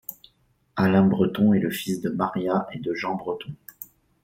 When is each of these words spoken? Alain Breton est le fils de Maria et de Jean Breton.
Alain 0.77 1.03
Breton 1.05 1.53
est 1.53 1.59
le 1.59 1.69
fils 1.69 2.01
de 2.01 2.09
Maria 2.09 2.65
et 2.73 2.79
de 2.79 2.91
Jean 2.95 3.13
Breton. 3.13 3.53